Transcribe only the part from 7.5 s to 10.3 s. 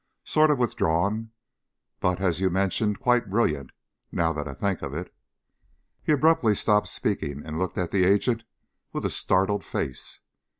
looked at the agent with a startled face.